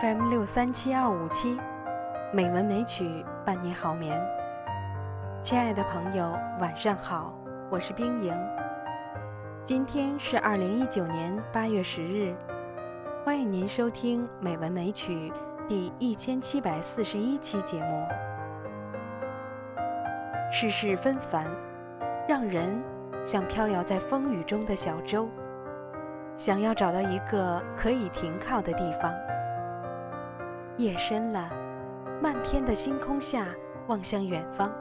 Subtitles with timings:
[0.00, 1.60] FM 六三七二五七，
[2.32, 4.18] 美文美曲伴你好眠。
[5.42, 7.34] 亲爱的朋友，晚上好，
[7.68, 8.34] 我是冰莹。
[9.62, 12.34] 今天是二零一九年八月十日，
[13.26, 15.30] 欢迎您收听《美文美曲》
[15.68, 18.06] 第一千七百四十一期节目。
[20.50, 21.44] 世事纷繁，
[22.26, 22.82] 让人
[23.22, 25.28] 像飘摇在风雨中的小舟，
[26.38, 29.12] 想要找到一个可以停靠的地方。
[30.80, 31.50] 夜深了，
[32.22, 33.48] 漫天的星空下
[33.86, 34.72] 望向远方，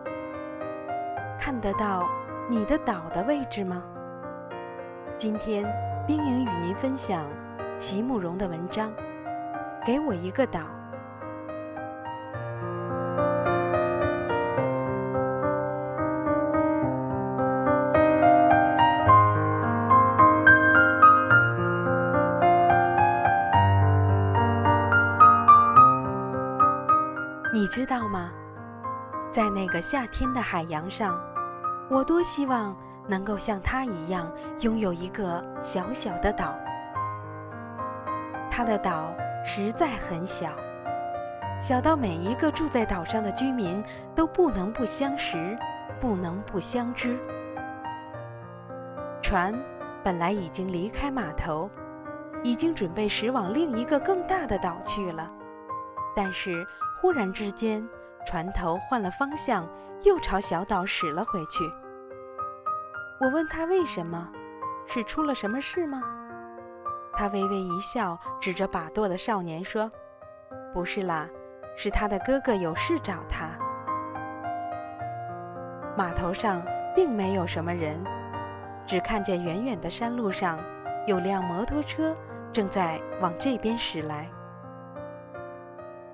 [1.38, 2.08] 看得到
[2.50, 3.84] 你的岛的位置吗？
[5.18, 5.66] 今天
[6.08, 7.26] 冰莹与您分享
[7.78, 8.90] 席慕容的文章，
[9.86, 10.62] 《给我一个岛》。
[27.70, 28.32] 知道吗？
[29.32, 31.22] 在那个夏天的海洋上，
[31.88, 32.76] 我多希望
[33.08, 34.28] 能够像他一样
[34.62, 36.58] 拥有一个小小的岛。
[38.50, 39.14] 他的岛
[39.46, 40.50] 实在很小，
[41.62, 43.84] 小到每一个住在岛上的居民
[44.16, 45.56] 都不能不相识，
[46.02, 47.20] 不能不相知。
[49.22, 49.54] 船
[50.04, 51.70] 本来已经离开码头，
[52.42, 55.32] 已经准备驶往另一个更大的岛去了，
[56.20, 56.68] 但是。
[57.02, 57.88] 忽然之间，
[58.26, 59.66] 船头换了方向，
[60.04, 61.64] 又朝小岛驶了回去。
[63.22, 64.28] 我问他为什么，
[64.86, 66.04] 是出了什么事吗？
[67.14, 69.90] 他微微一笑，指着把舵的少年说
[70.76, 71.26] ：“不是啦，
[71.78, 73.48] 是他的哥哥有事找他。”
[75.96, 76.62] 码头上
[76.94, 77.98] 并没有什么人，
[78.86, 80.60] 只看见远远的山路上
[81.08, 82.14] 有辆摩托车
[82.52, 84.30] 正在往这边驶来。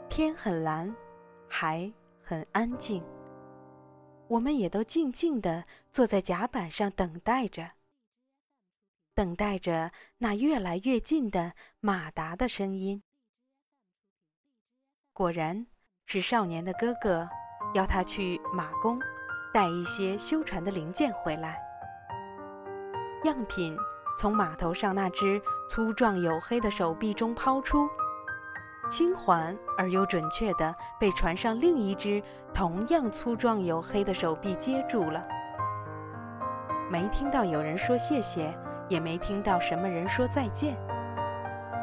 [0.09, 0.95] 天很蓝，
[1.49, 3.03] 海很安静。
[4.27, 7.71] 我们也都静静地坐在甲板上等待着，
[9.13, 13.03] 等待着那越来越近的马达的声音。
[15.13, 15.67] 果然，
[16.05, 17.27] 是少年的哥哥
[17.73, 18.99] 要他去马工
[19.53, 21.61] 带一些修船的零件回来。
[23.25, 23.77] 样品
[24.17, 27.89] 从码头上那只粗壮黝黑的手臂中抛出。
[28.89, 32.21] 轻缓而又准确地被船上另一只
[32.53, 35.23] 同样粗壮黝黑的手臂接住了。
[36.89, 38.53] 没听到有人说谢谢，
[38.87, 40.77] 也没听到什么人说再见，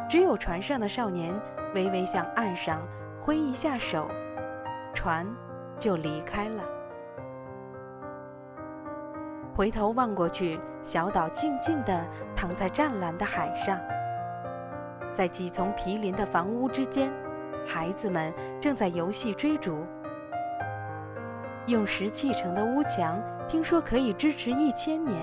[0.08, 1.34] 只有船上的少年
[1.74, 2.80] 微微向岸上
[3.20, 4.08] 挥一下手，
[4.94, 5.26] 船
[5.78, 6.62] 就离开了。
[9.54, 13.78] 回头望过去，小岛静静地躺在湛蓝的海上。
[15.12, 17.12] 在几丛毗邻的房屋之间，
[17.66, 19.84] 孩子们正在游戏追逐。
[21.66, 25.16] 用石砌成的屋墙，听说可以支持一千年。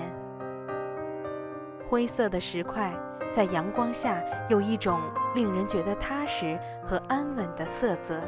[1.88, 2.92] 灰色的石块
[3.32, 5.00] 在阳光下有一种
[5.34, 8.20] 令人觉得踏实和安稳的色泽。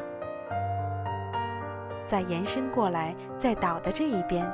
[2.05, 4.45] 再延伸过来，在岛的这一边，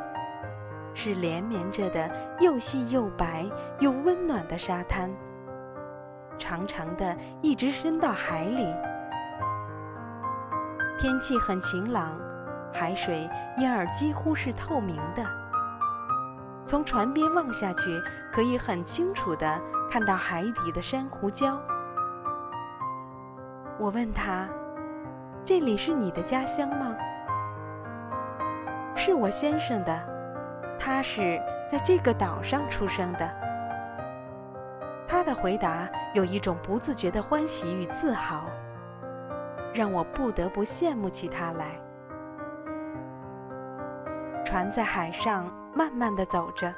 [0.95, 2.09] 是连绵着的
[2.39, 3.47] 又细又白
[3.81, 5.11] 又温暖的沙滩。
[6.39, 8.73] 长长的，一直伸到海里。
[10.99, 12.19] 天气很晴朗，
[12.73, 15.25] 海水因而几乎是透明的。
[16.65, 18.01] 从船边望下去，
[18.33, 19.61] 可以很清楚的
[19.91, 21.57] 看到海底的珊瑚礁。
[23.79, 24.49] 我问他
[25.45, 26.95] ：“这里是你的家乡吗
[28.95, 29.99] ？”“是我先生的，
[30.79, 31.41] 他是
[31.71, 33.31] 在这个岛上出生的。”
[35.19, 38.45] 他的回答有一种不自觉的欢喜与自豪，
[39.75, 41.77] 让我不得不羡慕起他来。
[44.45, 46.73] 船在海上慢慢的走着，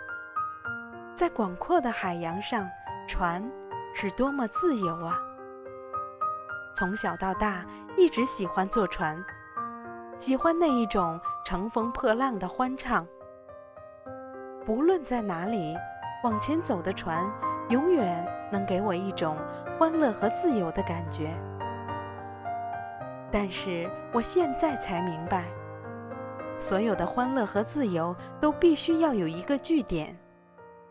[1.15, 2.67] 在广阔的海洋上，
[3.07, 3.47] 船
[3.95, 5.19] 是多么自由啊！
[6.75, 7.63] 从小到大
[7.95, 9.23] 一直喜欢坐船，
[10.17, 13.07] 喜欢那一种乘风破浪的欢畅。
[14.65, 15.77] 不论在哪里，
[16.25, 17.31] 往前走的船。
[17.71, 19.37] 永远能给我一种
[19.79, 21.33] 欢乐和自由的感觉。
[23.31, 25.45] 但是我现在才明白，
[26.59, 30.19] 所有的欢乐和自由都必须要有一个据点，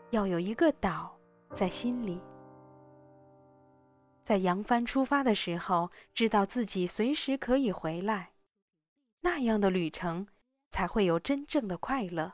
[0.08, 1.14] 要有一个岛
[1.52, 2.18] 在心里。
[4.24, 8.30] 在扬帆出发的时候，知道自己随时可以回来，
[9.20, 10.26] 那样的旅程
[10.70, 12.32] 才会有真正的快乐。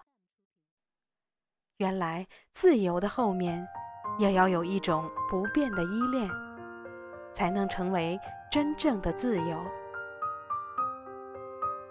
[1.78, 3.66] 原来自由的后面。
[4.18, 6.30] 也要有一种不变的依恋，
[7.32, 8.18] 才能成为
[8.50, 9.56] 真正的自由。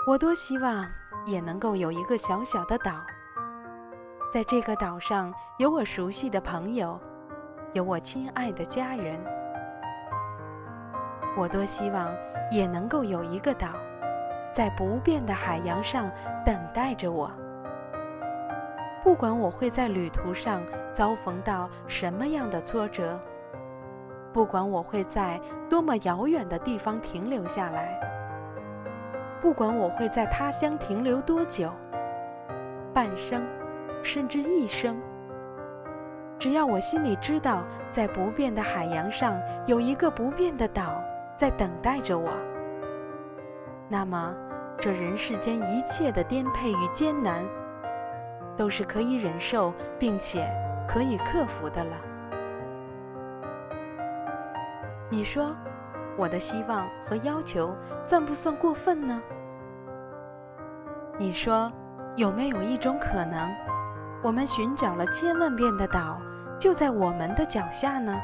[0.07, 0.87] 我多希望
[1.25, 2.93] 也能够有一个小小的岛，
[4.31, 6.99] 在这个岛上有我熟悉的朋友，
[7.73, 9.19] 有我亲爱的家人。
[11.37, 12.11] 我多希望
[12.51, 13.69] 也能够有一个岛，
[14.53, 16.09] 在不变的海洋上
[16.45, 17.29] 等待着我。
[19.05, 23.19] 不管我会在旅途上遭逢到什么样的挫折，
[24.33, 27.99] 不管我会在多么遥远的地方停留下来，
[29.39, 31.69] 不管我会在他乡停留多久，
[32.95, 33.43] 半生，
[34.01, 34.99] 甚至一生，
[36.39, 37.61] 只要我心里知道，
[37.91, 40.99] 在不变的海洋上有一个不变的岛
[41.37, 42.31] 在等待着我，
[43.87, 44.33] 那么
[44.79, 47.45] 这人世间一切的颠沛与艰难。
[48.57, 50.49] 都是可以忍受并且
[50.87, 51.91] 可以克服的了。
[55.09, 55.55] 你说，
[56.17, 59.21] 我的希望和要求算不算过分呢？
[61.17, 61.71] 你说，
[62.15, 63.49] 有没有一种可能，
[64.23, 66.19] 我们寻找了千万遍的岛
[66.59, 68.17] 就在我们的脚下呢？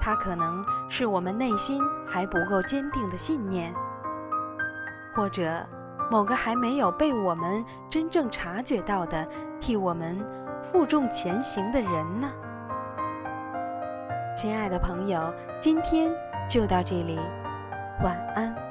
[0.00, 3.74] 它可能是我们内心还不够坚定的信念，
[5.14, 5.64] 或者。
[6.10, 9.26] 某个还没有被我们真正察觉到的，
[9.60, 10.18] 替我们
[10.62, 12.30] 负重前行的人呢？
[14.36, 16.12] 亲爱的朋友，今天
[16.48, 17.18] 就到这里，
[18.02, 18.65] 晚安。